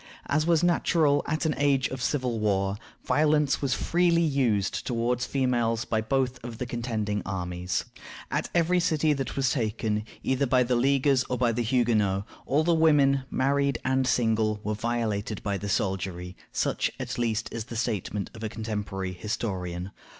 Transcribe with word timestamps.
As 0.25 0.47
was 0.47 0.63
natural 0.63 1.21
at 1.27 1.45
an 1.45 1.53
age 1.59 1.87
of 1.89 2.01
civil 2.01 2.39
war, 2.39 2.77
violence 3.05 3.61
was 3.61 3.75
freely 3.75 4.23
used 4.23 4.83
toward 4.87 5.21
females 5.21 5.85
by 5.85 6.01
both 6.01 6.43
of 6.43 6.57
the 6.57 6.65
contending 6.65 7.21
armies. 7.23 7.85
At 8.31 8.49
every 8.55 8.79
city 8.79 9.13
that 9.13 9.35
was 9.35 9.51
taken, 9.51 10.03
either 10.23 10.47
by 10.47 10.63
the 10.63 10.75
Leaguers 10.75 11.23
or 11.25 11.51
the 11.53 11.61
Huguenots, 11.61 12.25
all 12.47 12.63
the 12.63 12.73
women, 12.73 13.25
married 13.29 13.77
and 13.85 14.07
single, 14.07 14.59
were 14.63 14.73
violated 14.73 15.43
by 15.43 15.59
the 15.59 15.69
soldiery; 15.69 16.35
such, 16.51 16.89
at 16.99 17.19
least, 17.19 17.49
is 17.53 17.65
the 17.65 17.75
statement 17.75 18.31
of 18.33 18.43
a 18.43 18.49
contemporary 18.49 19.13
historian. 19.13 19.91